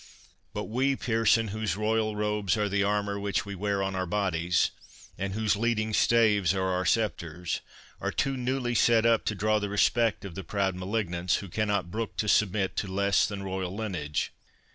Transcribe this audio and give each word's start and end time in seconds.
But 0.51 0.63
we, 0.63 0.95
Pearson, 0.95 1.49
whose 1.49 1.77
royal 1.77 2.15
robes 2.15 2.57
are 2.57 2.67
the 2.67 2.81
armour 2.81 3.19
which 3.19 3.45
we 3.45 3.53
wear 3.53 3.83
on 3.83 3.95
our 3.95 4.07
bodies, 4.07 4.71
and 5.15 5.35
whose 5.35 5.55
leading 5.55 5.93
staves 5.93 6.55
are 6.55 6.69
our 6.71 6.87
sceptres, 6.87 7.61
are 7.99 8.11
too 8.11 8.35
newly 8.35 8.73
set 8.73 9.05
up 9.05 9.25
to 9.25 9.35
draw 9.35 9.59
the 9.59 9.69
respect 9.69 10.25
of 10.25 10.33
the 10.33 10.43
proud 10.43 10.73
malignants, 10.73 11.35
who 11.35 11.49
cannot 11.49 11.91
brook 11.91 12.17
to 12.17 12.27
submit 12.27 12.75
to 12.77 12.87
less 12.87 13.27
than 13.27 13.43
royal 13.43 13.75
lineage. 13.75 14.31